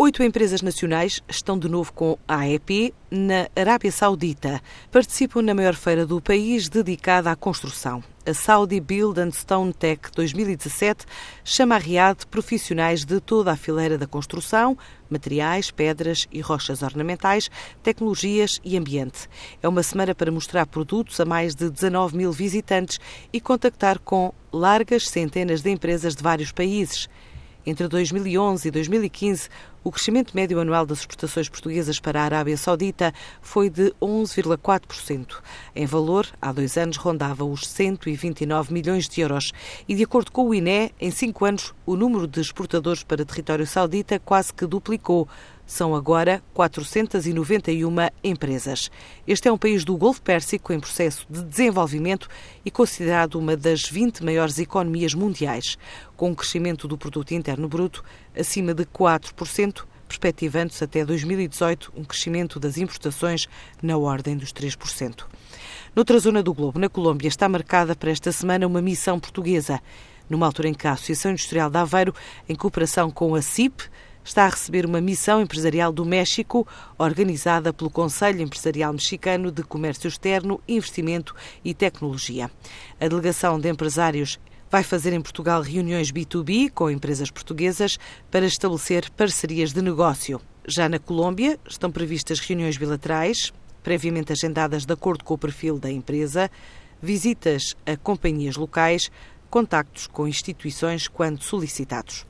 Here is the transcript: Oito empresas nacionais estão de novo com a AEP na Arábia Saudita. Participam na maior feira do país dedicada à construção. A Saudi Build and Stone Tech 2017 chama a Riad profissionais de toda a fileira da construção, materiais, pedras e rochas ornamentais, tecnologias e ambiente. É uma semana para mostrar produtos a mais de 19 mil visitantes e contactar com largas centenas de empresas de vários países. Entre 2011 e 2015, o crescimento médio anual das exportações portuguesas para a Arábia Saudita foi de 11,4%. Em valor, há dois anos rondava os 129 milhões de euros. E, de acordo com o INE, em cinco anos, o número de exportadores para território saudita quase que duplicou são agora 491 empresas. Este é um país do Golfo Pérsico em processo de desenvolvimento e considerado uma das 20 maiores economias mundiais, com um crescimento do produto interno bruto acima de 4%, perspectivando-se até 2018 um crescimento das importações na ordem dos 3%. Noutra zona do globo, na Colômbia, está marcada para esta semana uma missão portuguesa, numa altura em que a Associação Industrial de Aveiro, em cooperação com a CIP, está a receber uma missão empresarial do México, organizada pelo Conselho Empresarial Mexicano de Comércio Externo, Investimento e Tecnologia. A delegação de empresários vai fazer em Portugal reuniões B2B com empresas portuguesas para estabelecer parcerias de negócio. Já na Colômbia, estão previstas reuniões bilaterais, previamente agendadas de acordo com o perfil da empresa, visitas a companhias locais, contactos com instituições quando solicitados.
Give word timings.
Oito 0.00 0.22
empresas 0.22 0.62
nacionais 0.62 1.20
estão 1.28 1.58
de 1.58 1.68
novo 1.68 1.92
com 1.92 2.16
a 2.28 2.36
AEP 2.36 2.94
na 3.10 3.48
Arábia 3.56 3.90
Saudita. 3.90 4.62
Participam 4.92 5.42
na 5.42 5.52
maior 5.52 5.74
feira 5.74 6.06
do 6.06 6.20
país 6.20 6.68
dedicada 6.68 7.32
à 7.32 7.34
construção. 7.34 8.00
A 8.24 8.32
Saudi 8.32 8.78
Build 8.78 9.18
and 9.18 9.32
Stone 9.32 9.72
Tech 9.72 10.02
2017 10.14 11.04
chama 11.42 11.74
a 11.74 11.78
Riad 11.78 12.26
profissionais 12.30 13.04
de 13.04 13.18
toda 13.18 13.50
a 13.50 13.56
fileira 13.56 13.98
da 13.98 14.06
construção, 14.06 14.78
materiais, 15.10 15.72
pedras 15.72 16.28
e 16.30 16.40
rochas 16.40 16.80
ornamentais, 16.82 17.50
tecnologias 17.82 18.60
e 18.64 18.76
ambiente. 18.76 19.28
É 19.60 19.68
uma 19.68 19.82
semana 19.82 20.14
para 20.14 20.30
mostrar 20.30 20.64
produtos 20.66 21.18
a 21.18 21.24
mais 21.24 21.56
de 21.56 21.68
19 21.68 22.16
mil 22.16 22.30
visitantes 22.30 23.00
e 23.32 23.40
contactar 23.40 23.98
com 23.98 24.32
largas 24.52 25.08
centenas 25.08 25.60
de 25.60 25.70
empresas 25.70 26.14
de 26.14 26.22
vários 26.22 26.52
países. 26.52 27.08
Entre 27.68 27.86
2011 27.86 28.66
e 28.66 28.70
2015, 28.70 29.50
o 29.84 29.92
crescimento 29.92 30.34
médio 30.34 30.58
anual 30.58 30.86
das 30.86 31.00
exportações 31.00 31.50
portuguesas 31.50 32.00
para 32.00 32.18
a 32.18 32.24
Arábia 32.24 32.56
Saudita 32.56 33.12
foi 33.42 33.68
de 33.68 33.92
11,4%. 34.00 35.42
Em 35.76 35.84
valor, 35.84 36.26
há 36.40 36.50
dois 36.50 36.78
anos 36.78 36.96
rondava 36.96 37.44
os 37.44 37.68
129 37.68 38.72
milhões 38.72 39.06
de 39.06 39.20
euros. 39.20 39.52
E, 39.86 39.94
de 39.94 40.02
acordo 40.02 40.32
com 40.32 40.48
o 40.48 40.54
INE, 40.54 40.94
em 40.98 41.10
cinco 41.10 41.44
anos, 41.44 41.74
o 41.84 41.94
número 41.94 42.26
de 42.26 42.40
exportadores 42.40 43.02
para 43.02 43.22
território 43.22 43.66
saudita 43.66 44.18
quase 44.18 44.50
que 44.50 44.66
duplicou 44.66 45.28
são 45.68 45.94
agora 45.94 46.42
491 46.54 47.94
empresas. 48.24 48.90
Este 49.26 49.48
é 49.48 49.52
um 49.52 49.58
país 49.58 49.84
do 49.84 49.98
Golfo 49.98 50.22
Pérsico 50.22 50.72
em 50.72 50.80
processo 50.80 51.26
de 51.28 51.44
desenvolvimento 51.44 52.26
e 52.64 52.70
considerado 52.70 53.34
uma 53.34 53.54
das 53.54 53.82
20 53.82 54.24
maiores 54.24 54.58
economias 54.58 55.12
mundiais, 55.12 55.76
com 56.16 56.30
um 56.30 56.34
crescimento 56.34 56.88
do 56.88 56.96
produto 56.96 57.34
interno 57.34 57.68
bruto 57.68 58.02
acima 58.34 58.72
de 58.72 58.86
4%, 58.86 59.84
perspectivando-se 60.08 60.82
até 60.82 61.04
2018 61.04 61.92
um 61.94 62.02
crescimento 62.02 62.58
das 62.58 62.78
importações 62.78 63.46
na 63.82 63.98
ordem 63.98 64.38
dos 64.38 64.54
3%. 64.54 65.26
Noutra 65.94 66.18
zona 66.18 66.42
do 66.42 66.54
globo, 66.54 66.78
na 66.78 66.88
Colômbia, 66.88 67.28
está 67.28 67.46
marcada 67.46 67.94
para 67.94 68.10
esta 68.10 68.32
semana 68.32 68.66
uma 68.66 68.80
missão 68.80 69.20
portuguesa, 69.20 69.82
numa 70.30 70.46
altura 70.46 70.68
em 70.68 70.74
que 70.74 70.86
a 70.86 70.92
Associação 70.92 71.32
Industrial 71.32 71.68
de 71.68 71.76
Aveiro, 71.76 72.14
em 72.48 72.54
cooperação 72.54 73.10
com 73.10 73.34
a 73.34 73.42
CIP, 73.42 73.84
está 74.28 74.44
a 74.44 74.50
receber 74.50 74.84
uma 74.84 75.00
missão 75.00 75.40
empresarial 75.40 75.90
do 75.90 76.04
México, 76.04 76.66
organizada 76.98 77.72
pelo 77.72 77.88
Conselho 77.88 78.42
Empresarial 78.42 78.92
Mexicano 78.92 79.50
de 79.50 79.62
Comércio 79.62 80.06
Externo, 80.06 80.60
Investimento 80.68 81.34
e 81.64 81.72
Tecnologia. 81.72 82.50
A 83.00 83.08
delegação 83.08 83.58
de 83.58 83.70
empresários 83.70 84.38
vai 84.70 84.82
fazer 84.82 85.14
em 85.14 85.22
Portugal 85.22 85.62
reuniões 85.62 86.12
B2B 86.12 86.70
com 86.70 86.90
empresas 86.90 87.30
portuguesas 87.30 87.98
para 88.30 88.44
estabelecer 88.44 89.10
parcerias 89.12 89.72
de 89.72 89.80
negócio. 89.80 90.40
Já 90.66 90.90
na 90.90 90.98
Colômbia, 90.98 91.58
estão 91.66 91.90
previstas 91.90 92.38
reuniões 92.38 92.76
bilaterais, 92.76 93.50
previamente 93.82 94.30
agendadas 94.30 94.84
de 94.84 94.92
acordo 94.92 95.24
com 95.24 95.32
o 95.32 95.38
perfil 95.38 95.78
da 95.78 95.90
empresa, 95.90 96.50
visitas 97.00 97.74
a 97.86 97.96
companhias 97.96 98.56
locais, 98.56 99.10
contactos 99.48 100.06
com 100.06 100.28
instituições 100.28 101.08
quando 101.08 101.42
solicitados. 101.42 102.26